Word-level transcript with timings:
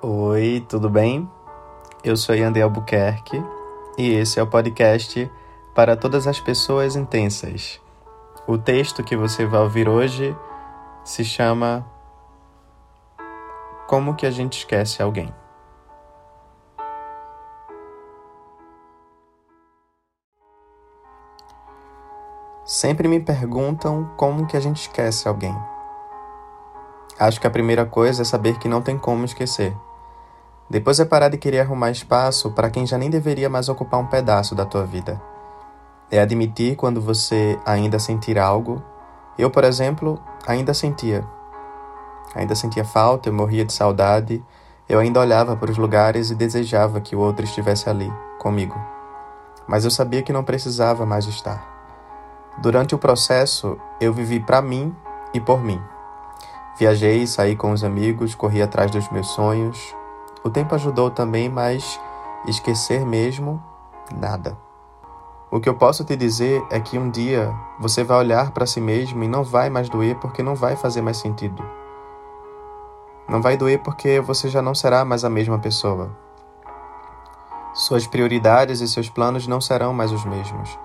Oi, 0.00 0.64
tudo 0.68 0.88
bem? 0.88 1.28
Eu 2.04 2.16
sou 2.16 2.32
Yandel 2.32 2.68
Albuquerque 2.68 3.42
e 3.98 4.14
esse 4.14 4.38
é 4.38 4.42
o 4.44 4.46
podcast 4.46 5.28
para 5.74 5.96
todas 5.96 6.28
as 6.28 6.38
pessoas 6.38 6.94
intensas. 6.94 7.80
O 8.46 8.56
texto 8.56 9.02
que 9.02 9.16
você 9.16 9.44
vai 9.44 9.60
ouvir 9.60 9.88
hoje 9.88 10.36
se 11.02 11.24
chama 11.24 11.84
Como 13.88 14.14
que 14.14 14.24
a 14.24 14.30
gente 14.30 14.58
esquece 14.58 15.02
alguém? 15.02 15.34
Sempre 22.64 23.08
me 23.08 23.18
perguntam 23.18 24.08
como 24.16 24.46
que 24.46 24.56
a 24.56 24.60
gente 24.60 24.82
esquece 24.82 25.26
alguém. 25.26 25.58
Acho 27.18 27.40
que 27.40 27.48
a 27.48 27.50
primeira 27.50 27.84
coisa 27.84 28.22
é 28.22 28.24
saber 28.24 28.60
que 28.60 28.68
não 28.68 28.80
tem 28.80 28.96
como 28.96 29.24
esquecer. 29.24 29.76
Depois 30.70 31.00
é 31.00 31.04
parar 31.04 31.30
de 31.30 31.38
querer 31.38 31.60
arrumar 31.60 31.90
espaço 31.90 32.50
para 32.50 32.68
quem 32.68 32.86
já 32.86 32.98
nem 32.98 33.08
deveria 33.08 33.48
mais 33.48 33.68
ocupar 33.68 34.00
um 34.00 34.06
pedaço 34.06 34.54
da 34.54 34.66
tua 34.66 34.84
vida. 34.84 35.20
É 36.10 36.20
admitir 36.20 36.76
quando 36.76 37.00
você 37.00 37.58
ainda 37.64 37.98
sentir 37.98 38.38
algo. 38.38 38.82
Eu, 39.38 39.50
por 39.50 39.64
exemplo, 39.64 40.20
ainda 40.46 40.74
sentia. 40.74 41.24
Ainda 42.34 42.54
sentia 42.54 42.84
falta, 42.84 43.28
eu 43.28 43.32
morria 43.32 43.64
de 43.64 43.72
saudade. 43.72 44.44
Eu 44.88 44.98
ainda 44.98 45.20
olhava 45.20 45.56
para 45.56 45.70
os 45.70 45.78
lugares 45.78 46.30
e 46.30 46.34
desejava 46.34 47.00
que 47.00 47.16
o 47.16 47.20
outro 47.20 47.44
estivesse 47.44 47.88
ali, 47.88 48.12
comigo. 48.38 48.76
Mas 49.66 49.84
eu 49.84 49.90
sabia 49.90 50.22
que 50.22 50.32
não 50.32 50.44
precisava 50.44 51.06
mais 51.06 51.26
estar. 51.26 51.76
Durante 52.58 52.94
o 52.94 52.98
processo, 52.98 53.78
eu 54.00 54.12
vivi 54.12 54.40
para 54.40 54.60
mim 54.60 54.94
e 55.32 55.40
por 55.40 55.62
mim. 55.62 55.80
Viajei, 56.78 57.26
saí 57.26 57.56
com 57.56 57.70
os 57.72 57.84
amigos, 57.84 58.34
corri 58.34 58.62
atrás 58.62 58.90
dos 58.90 59.08
meus 59.10 59.28
sonhos, 59.28 59.94
o 60.44 60.50
tempo 60.50 60.74
ajudou 60.74 61.10
também, 61.10 61.48
mas 61.48 62.00
esquecer 62.46 63.04
mesmo, 63.04 63.62
nada. 64.14 64.56
O 65.50 65.60
que 65.60 65.68
eu 65.68 65.74
posso 65.74 66.04
te 66.04 66.14
dizer 66.14 66.62
é 66.70 66.78
que 66.78 66.98
um 66.98 67.10
dia 67.10 67.54
você 67.80 68.04
vai 68.04 68.18
olhar 68.18 68.50
para 68.50 68.66
si 68.66 68.80
mesmo 68.80 69.24
e 69.24 69.28
não 69.28 69.42
vai 69.42 69.70
mais 69.70 69.88
doer 69.88 70.16
porque 70.16 70.42
não 70.42 70.54
vai 70.54 70.76
fazer 70.76 71.00
mais 71.00 71.16
sentido. 71.16 71.64
Não 73.26 73.40
vai 73.40 73.56
doer 73.56 73.78
porque 73.78 74.20
você 74.20 74.48
já 74.48 74.60
não 74.60 74.74
será 74.74 75.04
mais 75.04 75.24
a 75.24 75.30
mesma 75.30 75.58
pessoa. 75.58 76.10
Suas 77.72 78.06
prioridades 78.06 78.80
e 78.80 78.88
seus 78.88 79.08
planos 79.08 79.46
não 79.46 79.60
serão 79.60 79.92
mais 79.94 80.12
os 80.12 80.24
mesmos. 80.24 80.78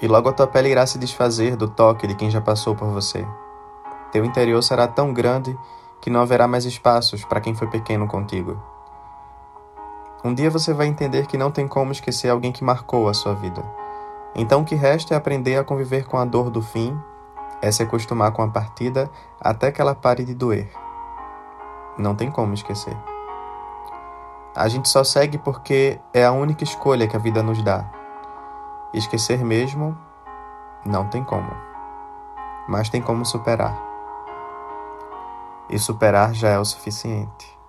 E 0.00 0.08
logo 0.08 0.28
a 0.28 0.32
tua 0.32 0.46
pele 0.48 0.70
irá 0.70 0.84
se 0.84 0.98
desfazer 0.98 1.54
do 1.54 1.68
toque 1.68 2.06
de 2.06 2.14
quem 2.16 2.30
já 2.30 2.40
passou 2.40 2.74
por 2.74 2.88
você. 2.88 3.26
Teu 4.10 4.24
interior 4.24 4.62
será 4.62 4.88
tão 4.88 5.12
grande 5.12 5.56
que 6.00 6.10
não 6.10 6.20
haverá 6.20 6.48
mais 6.48 6.64
espaços 6.64 7.24
para 7.24 7.40
quem 7.40 7.54
foi 7.54 7.68
pequeno 7.68 8.08
contigo. 8.08 8.71
Um 10.24 10.32
dia 10.32 10.50
você 10.50 10.72
vai 10.72 10.86
entender 10.86 11.26
que 11.26 11.36
não 11.36 11.50
tem 11.50 11.66
como 11.66 11.90
esquecer 11.90 12.28
alguém 12.28 12.52
que 12.52 12.62
marcou 12.62 13.08
a 13.08 13.14
sua 13.14 13.34
vida. 13.34 13.64
Então 14.36 14.62
o 14.62 14.64
que 14.64 14.76
resta 14.76 15.14
é 15.14 15.16
aprender 15.16 15.56
a 15.56 15.64
conviver 15.64 16.06
com 16.06 16.16
a 16.16 16.24
dor 16.24 16.48
do 16.48 16.62
fim, 16.62 16.96
é 17.60 17.70
se 17.72 17.82
acostumar 17.82 18.32
com 18.32 18.42
a 18.42 18.48
partida 18.48 19.10
até 19.40 19.72
que 19.72 19.80
ela 19.80 19.94
pare 19.94 20.24
de 20.24 20.34
doer. 20.34 20.70
Não 21.98 22.14
tem 22.14 22.30
como 22.30 22.54
esquecer. 22.54 22.96
A 24.54 24.68
gente 24.68 24.88
só 24.88 25.02
segue 25.02 25.38
porque 25.38 25.98
é 26.14 26.24
a 26.24 26.32
única 26.32 26.62
escolha 26.62 27.08
que 27.08 27.16
a 27.16 27.18
vida 27.18 27.42
nos 27.42 27.62
dá. 27.62 27.90
Esquecer 28.94 29.44
mesmo, 29.44 29.96
não 30.84 31.08
tem 31.08 31.24
como. 31.24 31.50
Mas 32.68 32.88
tem 32.88 33.02
como 33.02 33.24
superar. 33.24 33.76
E 35.68 35.78
superar 35.78 36.32
já 36.32 36.50
é 36.50 36.58
o 36.58 36.64
suficiente. 36.64 37.61